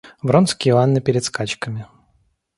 Вронский 0.23 0.71
у 0.73 0.77
Анны 0.77 0.99
перед 0.99 1.23
скачками. 1.23 1.85